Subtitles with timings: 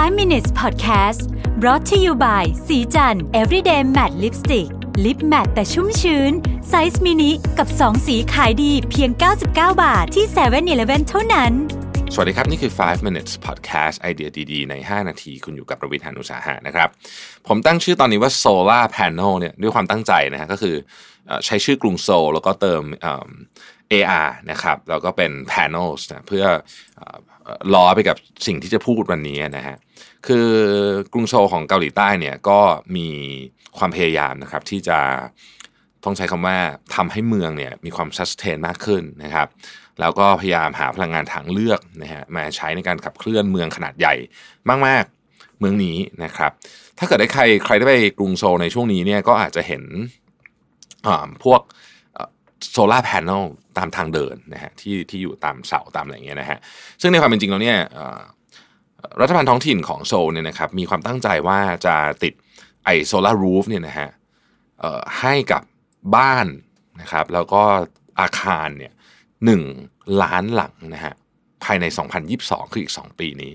[0.00, 1.20] 5 minutes podcast
[1.60, 4.68] brought to you by ศรีจันทร์ everyday matte lipstick
[5.04, 6.32] lip matte แต่ชุ่มชื้น
[6.68, 9.46] ไซส์มินิกับ 2 สีขายดีเพียง 99
[9.82, 11.52] บาทที่7 e เ e ่ e อเท่านั้น
[12.14, 16.88] สวัสดีครับ นี่คือ 5 minutes podcast ไอเดียดีๆ ใน 5 นาที คุณอยู่กับผมรวิศ หาญอุตสาหะนะครับ
[17.48, 20.74] ผมตั้งชื่อตอนนี้ว่า solar panel เนี่ยด้วยความตั้งใจนะฮะก็คือ
[21.46, 22.82] ใช้ชื่อกรุงโซลแล้วก็เติม
[23.92, 26.44] AR นะครับแล้วก็เป็น panels นะเพื่อ
[27.74, 28.16] ล้อไปกับ
[28.46, 29.76] สิ่งที่จะพูดวันนี้นะฮะ
[30.26, 30.48] คือ
[31.12, 32.58] กรุงโซลของเกาหลีใต้เนี่ยก็
[32.96, 33.08] มี
[33.78, 34.98] ความพยายามนะครับที่จะ
[36.04, 36.58] ต้องใช้คำว่า
[36.94, 39.48] ทำให้เมืองเนี่ยมีความ sustain มากขึ้นนะครับ
[40.00, 44.14] แล้วก็พยายามหาพลังงานทางเลือกนะฮะมาใช้ในการขับเคลื่อนเมืองขนาดใหญ่
[44.86, 46.50] มาก ๆ เมืองนี้นะครับ
[46.98, 49.82] ถ้าเกิดได้ใครใครได้ไปกรุงโซลในช่วงนี้เนี่ยก็อาจจะเห็น
[51.44, 51.60] พวก
[52.72, 53.24] โซลาร์แผง
[53.78, 56.58] ตามทางเดินนะฮะที่ที่อยู่ตามเสาตามอะไรเงี้ยนะฮะ
[57.00, 57.78] ซึ่งในความเป็นจริงแล้วเนี่ย
[59.20, 62.34] รัฐบาลท้องถิ่นของโซลเนี่ยนะครับมีความตั้งใจว่าจะติด
[62.84, 64.08] ไอโซลารูฟเนี่ยนะฮะ
[65.20, 65.62] ให้กับ
[66.16, 66.46] บ้าน
[67.00, 67.62] นะครับแล้วก็
[68.20, 68.92] อาคารเนี่ย
[69.44, 69.62] หนึ่ง
[70.22, 71.14] ล้านหลังนะฮะ
[71.64, 71.84] ภายใน
[72.28, 73.52] 2022 คืออีก 2 ปีนี้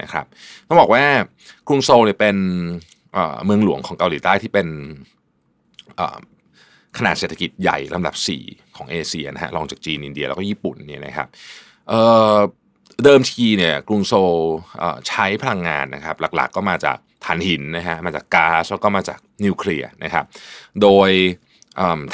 [0.00, 0.26] นะครับ
[0.68, 1.04] ต้องบอกว่า
[1.68, 2.36] กรุงโซลเนี่ยเป็น
[3.12, 4.68] เเมืองหลวงของเกาหลีใต้ที่เป็น
[6.98, 8.14] ขนาดเศรษฐกิจใหญ่ลำดับ
[8.46, 11.28] 4 ของเอเชียนะฮะรองจากจีนอินเดียแล้วก็ญี่ปุ่นเนี่ยนะครับ
[11.88, 14.36] เเดิมทีเนี่ยกรุงโซล
[15.08, 20.24] ใช้พลังงานนะครับหลักๆก็มาจากถ่านหินนะฮะมาจากก๊าซแล้วก็มาจากนิวเคลียร์นะครับ
[20.82, 21.10] โดย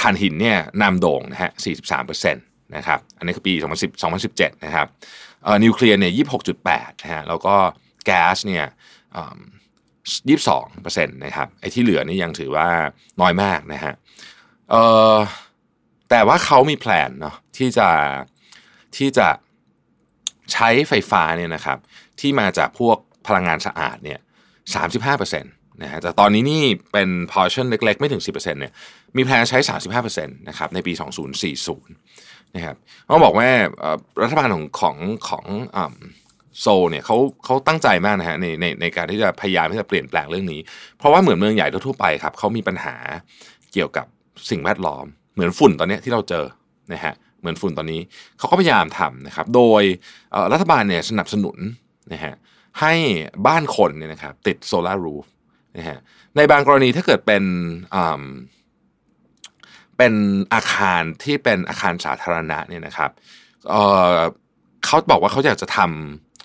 [0.01, 1.51] ถ่านหินเนี่ยนำโด่งนะฮะ
[1.93, 4.87] 43%นะครับอันนี้คือปี 2010 2017 นะครับ
[5.45, 6.13] เอ่อนิวเคลียร์เนี่ย
[6.59, 7.55] 26.8นะฮะแล้วก็
[8.05, 8.65] แก๊สเนี่ย
[9.13, 9.39] เอิ่ม
[10.99, 12.69] 22%นะครับไอ้ที่เหลือนี่ยังถือว่า
[13.21, 13.95] น้อยมากนะฮะ
[14.71, 14.83] เอ่
[15.15, 15.17] อ
[16.11, 17.89] แต่ว่าเขามีแผนเนาะที่จะ
[18.97, 19.29] ที่จะ
[20.53, 21.79] ใช้ไฟฟ้าเนี่ยนะครับ
[22.21, 24.21] ที่มาจากพวกพลังงานสะอาดเนี่ย
[24.81, 28.73] 35%นะฮะแต่ตอนนี้นี่เป็น portion เล็กๆ ไม่ถึง 10%เนี่ย
[29.17, 29.59] มีแพลนใช้
[29.99, 30.93] 35%นะครับในปี
[31.75, 32.77] 2040 นะครับ
[33.09, 33.49] ต้องบอกว่า
[34.23, 34.97] รัฐบาลของของ
[35.29, 35.45] ของ
[36.61, 40.61] โซเนี่ยเขาเขาตั้งใจมากนะฮะในในในการที่จะพยายามที่จะเปลี่ยนแปลงเรื่องนี้
[40.99, 42.97] เพราะว่าเหมือนเมืองใหญ่ทั่วไปครับเขามีปัญหา
[43.73, 44.07] เกี่ยวกับ
[44.51, 46.45] สิ่งแวดล้อม เหมือนฝุ่นตอนนี้ที่เราเจอ
[46.93, 48.01] นะฮะเหมือนฝุ่นตอนนี้
[48.39, 49.83] เขาก็พยายามทำนะครับ โดย
[50.53, 51.59] รัฐบาลเนี่ยสนับสนุน
[52.13, 52.35] นะฮะ
[52.81, 52.95] ให้
[53.47, 55.27] บ้านคนเนี่ยนะครับติดโซลารูฟ
[55.77, 55.99] นะฮะ
[56.37, 57.45] ในบางกรณีถ้าเกิดเป็น
[59.97, 60.15] เป็น
[60.55, 63.11] อาคารที่เป็นอาคารสาธารณะเนี่ยนะครับ
[63.69, 65.79] เขาบอกว่าเขาอยากจะท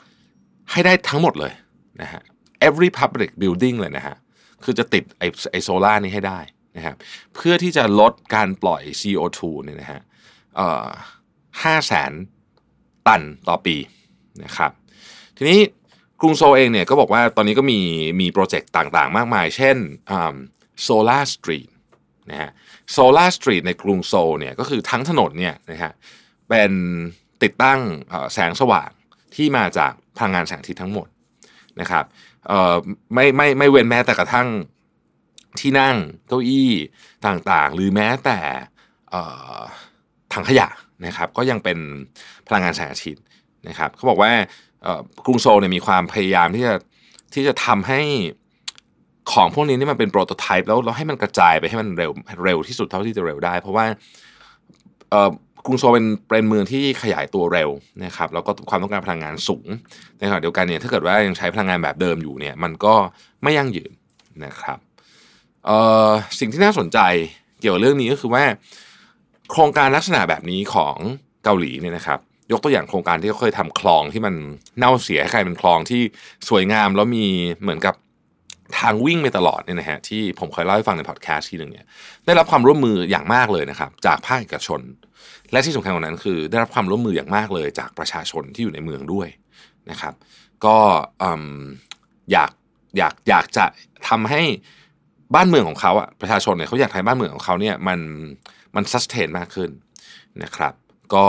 [0.03, 1.53] ำให้ได้ทั้งหมดเลย
[2.01, 2.21] นะฮะ
[2.67, 4.15] every public building เลยนะฮะ
[4.63, 6.39] คือจะติดไอไอโซล่านี้ให้ได้
[6.77, 6.95] นะครับ
[7.35, 10.01] เพื่อที่จะลดการปล่อย CO2 เนี่ยนะฮะ
[11.63, 12.11] ห้าแสน
[13.07, 13.75] ตันต่อปี
[14.43, 14.71] นะครับ
[15.37, 15.59] ทีนี้
[16.21, 17.79] กรุงโซลเองเนี่ยก็บอกว่าตอนนี้ก็มี
[18.21, 19.77] มี project ต่างๆ มากมาย เช่น
[20.83, 21.69] solar street
[22.31, 22.51] นะฮะ
[22.91, 25.93] solar street ในกรุงโซลเนี่ยก็คือทั้งถนนเนี่ยนะฮะ
[26.49, 26.71] เป็น
[27.43, 27.79] ติดตั้ง
[28.33, 28.89] แสงสว่าง
[29.35, 31.07] ที่มาจากพลังงานแสงอาทิตย์ทั้งหมด
[31.81, 32.05] นะครับ
[33.13, 34.47] ไม่ไม่ไม่เว้นแม้แต่กระทั่ง
[35.61, 35.95] ที่นั่ง
[36.27, 36.71] เก้าอี้
[37.25, 38.39] ต่างๆ หรือแม้แต่
[40.33, 40.67] ถังขยะ
[41.05, 41.77] นะครับ ก็ยังเป็น
[42.47, 43.23] พลังงานแสงอาทิตย์
[43.67, 44.31] นะครับเขาบอกว่า
[45.25, 46.73] กรุงโซลเนี่ยมีความพยายามที่จะ
[47.33, 48.01] ที่จะทำให้
[49.31, 52.11] ของพวกนี้นี่มันเป็นโปรโตไทป์แล้วเราให้มันกระจายไปให้มันเร็ว
[52.45, 53.85] เร็วที่สุดเท่าที่จะเร็วได้ เพราะว่า
[55.65, 57.69] กรุงโซลเป็นเป็นเมืองที่ขยายตัวเร็ว
[58.05, 59.67] นะครับแล้วก็ความต้องการพลังงานสูง
[60.17, 62.93] ในขณะเดียวกันเนี่ยถ้าเกิดว่ายังใช้พลังงานแบบเดิมอยู่เนี่ยมันก็
[63.43, 63.91] ไม่ยั่งยืน
[64.45, 64.77] นะครับ
[66.39, 66.99] สิ่งที่น่าสนใจ
[67.59, 68.43] เกี่ยวกับเรื่องนี้ก็คือว่า
[69.51, 70.95] โครงการลักษณะแบบนี้ของ
[71.43, 72.19] เกาหลีเนี่ยนะครับ
[72.51, 74.35] ยกตัวอย่างโครงการที่เขาเคยทำคลองที่มัน
[74.77, 76.01] เน่าเสียให้กลายเป็นคลองที่
[76.49, 77.25] สวยงามแล้วมี
[77.61, 77.95] เหมือนกับ
[78.79, 81.85] ทางวิ่งไปตลอดเนี่ยนะฮะที่ผมเคยเล่าให้ฟังในพอดแคสต์ที่หนึ่งเนี่ย
[82.25, 84.81] ได้รับความร่วมมืออย่างมากเลยนะครับ จากภาคเอกชน
[85.51, 89.27] และที่สำคัญกว่านั้นคือ ได้รับความร่วมมืออย่างมากเลยจากประชาชนที่อยู่ในเมืองด้วย
[89.89, 90.13] นะครับ
[90.65, 90.77] ก็
[91.21, 91.45] อืม
[92.31, 92.51] อยาก
[92.97, 93.65] อยากอยากจะ
[94.07, 94.41] ทำให้
[95.33, 97.99] บ้านเมืองของเขาอะประชาชนเนี่ยเขาอยากให้บ้านเมืองของเขาเนี่ยมัน
[98.75, 99.69] มันซัสเทนมากขึ้น
[100.43, 100.73] นะครับ
[101.13, 101.25] ก็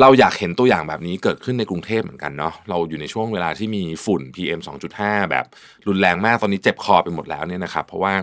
[0.00, 4.60] เราอยากเห็นตัวอย่างแบบนี้เกิดขึ้นในกรุงเทพเหมือนกันเนาะเราอยู่ในช่วงเวลาที่มีฝุ่น PM
[4.94, 5.46] 2.5 แบบ
[5.88, 8.14] รุนแรงมากตอนนี้เจ็บคอไปหมดแล้วเนี่ยนะครับ เพราะว่า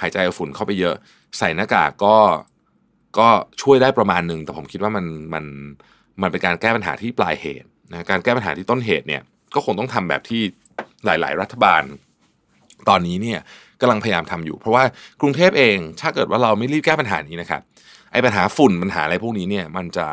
[0.00, 0.94] หายใจเอาฝุ่นเข้าไปเยอะ
[1.38, 2.16] ใส่หน้ากากก็
[3.18, 3.28] ก็
[3.62, 5.44] ช่วยได้ประมาณหนึ่งแต่ผมคิดว่ามันมัน
[6.22, 9.22] มันเป็นการแก้ปัญหาที่ปลายเหตุนะการแก้ปัญหาที่ต้นเหตุเนี่ย
[9.54, 10.42] ก็คงต้องทำแบบที่
[11.04, 11.82] หลาย ๆ รัฐบาล
[12.88, 13.40] ตอนนี้เนี่ย
[13.82, 14.84] กำลังพยายามทำอยู่ เพราะว่า
[15.20, 17.60] กรุงเทพเองถ้าเกิดว่าเราไม่รีบแก้ปัญหานี้นะครับ
[18.12, 20.06] ไอ้ปัญหาฝุ่นปัญหาอะไรพวกนี้เนี่ยมันจะ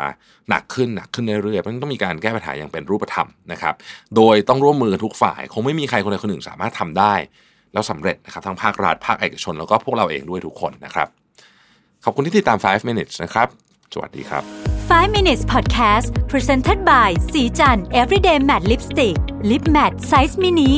[0.50, 3.74] หนักขึ้นหนักขึ้นเรื่อยๆมันต้องมีการแก้ปัญหาอย่างเป็นรูปธรรมนะครับ
[4.16, 7.14] โดยต้องร่วมมือทุกฝ่าย คงไม่มีใครคนใดคนหนึ่งสามารถทำได้
[7.74, 11.08] แล้วสำเร็จนะครับทั้งภาครัฐภาคเอกชน แล้วก็พวกเราเองด้วยทุกคนนะครับ
[12.04, 13.48] ขอบคุณที่ติดตาม 5 minutes นะครับ
[13.94, 14.44] สวัสดีครับ
[14.90, 19.18] 5 minutes podcast presented by สีจัน everyday matte lipstick
[19.50, 20.72] lip matte size mini